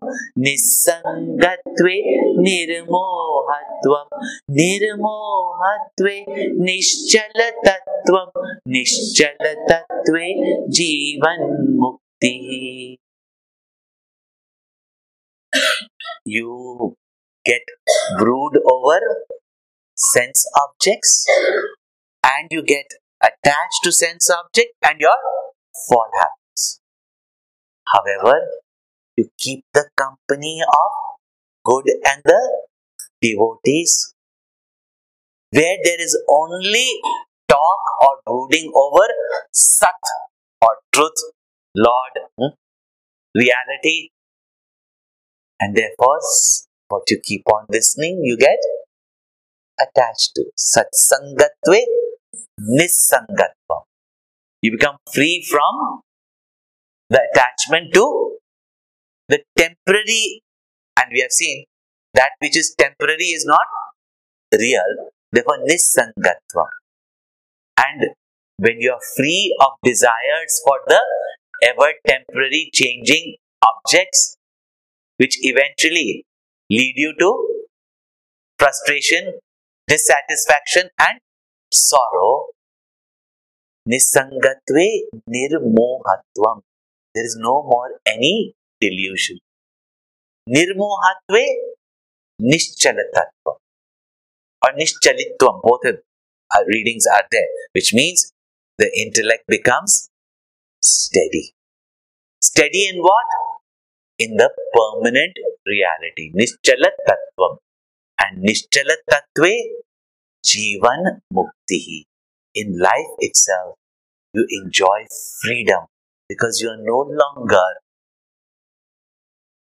निस्सङ्गत्वे 0.46 1.96
निर्मोहत्वं 2.46 4.06
निर्मोहत्वे 4.58 6.16
निश्चलतत्त्वं 6.68 8.32
निश्चलतत्त्वे 8.76 10.26
जीवन्मुक्तिः 10.78 12.48
You 16.24 16.96
get 17.44 17.62
brood 18.18 18.54
over 18.72 19.00
sense 19.96 20.46
objects 20.62 21.26
and 22.24 22.48
you 22.50 22.62
get 22.62 22.86
attached 23.20 23.80
to 23.84 23.92
sense 23.92 24.30
object 24.30 24.72
and 24.82 25.00
your 25.00 25.16
fall 25.88 26.08
happens. 26.18 26.80
However, 27.92 28.40
you 29.16 29.28
keep 29.38 29.64
the 29.74 29.88
company 29.96 30.62
of 30.62 30.92
good 31.64 31.84
and 32.04 32.22
the 32.24 32.66
devotees 33.20 34.14
where 35.50 35.76
there 35.84 36.00
is 36.00 36.18
only 36.28 36.88
talk 37.48 37.82
or 38.00 38.14
brooding 38.26 38.72
over 38.74 39.06
Sat 39.52 39.94
or 40.62 40.76
truth, 40.92 41.20
Lord, 41.76 42.14
hmm, 42.38 42.54
reality, 43.34 44.10
and 45.60 45.76
therefore 45.76 46.20
what 46.88 47.02
you 47.08 47.20
keep 47.22 47.42
on 47.48 47.66
listening, 47.68 48.20
you 48.22 48.36
get 48.36 48.58
attached 49.80 50.32
to. 50.36 50.44
Satsangatve 50.56 51.84
Nisangatvam. 52.60 53.82
You 54.62 54.70
become 54.72 54.96
free 55.12 55.44
from 55.50 56.02
the 57.10 57.20
attachment 57.34 57.92
to 57.94 58.38
the 59.28 59.40
temporary, 59.58 60.42
and 60.96 61.06
we 61.12 61.20
have 61.20 61.32
seen 61.32 61.64
that 62.14 62.30
which 62.40 62.56
is 62.56 62.74
temporary 62.78 63.34
is 63.34 63.44
not 63.44 63.66
real, 64.58 65.10
therefore 65.32 65.58
Nisangatvam. 65.68 66.70
And 67.76 68.10
when 68.58 68.80
you 68.80 68.92
are 68.92 69.00
free 69.16 69.56
of 69.60 69.72
desires 69.82 70.60
for 70.64 70.78
the 70.86 71.00
ever 71.64 71.92
temporary 72.06 72.70
changing 72.72 73.36
objects, 73.62 74.36
which 75.16 75.38
eventually 75.42 76.24
lead 76.70 76.94
you 76.96 77.14
to 77.18 77.64
frustration, 78.58 79.40
dissatisfaction, 79.88 80.88
and 80.98 81.18
sorrow, 81.72 82.51
Nisangatve 83.88 85.10
nirmohatvam. 85.28 86.62
There 87.14 87.24
is 87.24 87.36
no 87.38 87.62
more 87.62 87.98
any 88.06 88.54
delusion. 88.80 89.38
Nirmohatve 90.48 91.44
nishchalatatvam 92.40 93.56
or 94.62 94.70
nishchalitvam. 94.78 95.60
Both 95.62 95.80
are, 95.86 96.64
readings 96.68 97.06
are 97.12 97.24
there, 97.30 97.48
which 97.72 97.92
means 97.92 98.32
the 98.78 98.88
intellect 98.96 99.44
becomes 99.48 100.10
steady. 100.82 101.54
Steady 102.40 102.88
in 102.88 103.02
what? 103.02 103.26
In 104.18 104.36
the 104.36 104.50
permanent 104.74 105.36
reality. 105.66 106.32
Nishchalatatvam. 106.38 107.56
And 108.20 108.44
nishchalatatve 108.44 109.54
jivan 110.44 111.20
muktihi 111.34 112.04
in 112.54 112.78
life 112.78 113.12
itself, 113.18 113.76
you 114.34 114.46
enjoy 114.64 115.06
freedom 115.42 115.86
because 116.28 116.60
you 116.60 116.68
are 116.68 116.80
no 116.80 116.98
longer 116.98 117.62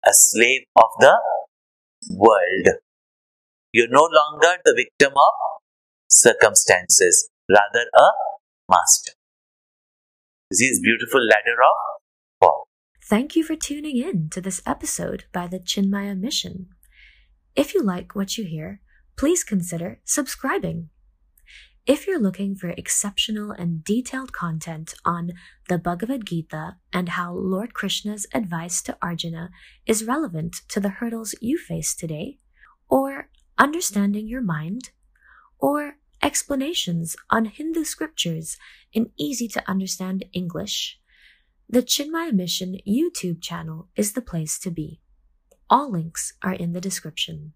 a 0.05 0.13
slave 0.13 0.63
of 0.75 0.89
the 0.99 1.17
world. 2.11 2.79
You're 3.73 3.89
no 3.89 4.07
longer 4.11 4.57
the 4.63 4.73
victim 4.73 5.11
of 5.11 5.61
circumstances, 6.09 7.29
rather 7.49 7.85
a 7.93 8.07
master. 8.69 9.11
This 10.49 10.61
is 10.61 10.79
beautiful 10.81 11.21
ladder 11.21 11.61
of 11.61 12.01
fall. 12.39 12.67
Thank 13.03 13.35
you 13.35 13.43
for 13.43 13.55
tuning 13.55 13.97
in 13.97 14.29
to 14.29 14.41
this 14.41 14.61
episode 14.65 15.25
by 15.33 15.47
the 15.47 15.59
Chinmaya 15.59 16.17
Mission. 16.17 16.67
If 17.55 17.73
you 17.73 17.81
like 17.81 18.15
what 18.15 18.37
you 18.37 18.45
hear, 18.45 18.81
please 19.17 19.43
consider 19.43 19.99
subscribing. 20.05 20.89
If 21.87 22.05
you're 22.05 22.19
looking 22.19 22.53
for 22.53 22.71
exceptional 22.71 23.51
and 23.51 23.81
detailed 23.81 24.33
content 24.33 24.93
on 25.05 25.31
the 25.69 25.77
Bhagavad 25.77 26.25
Gita 26.25 26.75
and 26.91 27.07
how 27.07 27.33
Lord 27.33 27.73
Krishna's 27.73 28.27
advice 28.33 28.81
to 28.81 28.97
Arjuna 29.01 29.51
is 29.85 30.03
relevant 30.03 30.57
to 30.67 30.81
the 30.81 30.89
hurdles 30.89 31.33
you 31.39 31.57
face 31.57 31.95
today, 31.95 32.39
or 32.89 33.29
understanding 33.57 34.27
your 34.27 34.41
mind, 34.41 34.89
or 35.59 35.95
explanations 36.21 37.15
on 37.29 37.45
Hindu 37.45 37.85
scriptures 37.85 38.57
in 38.91 39.11
easy 39.17 39.47
to 39.47 39.63
understand 39.65 40.25
English, 40.33 40.99
the 41.69 41.81
Chinmaya 41.81 42.33
Mission 42.33 42.79
YouTube 42.85 43.41
channel 43.41 43.87
is 43.95 44.11
the 44.11 44.21
place 44.21 44.59
to 44.59 44.71
be. 44.71 44.99
All 45.69 45.89
links 45.89 46.33
are 46.43 46.53
in 46.53 46.73
the 46.73 46.81
description. 46.81 47.53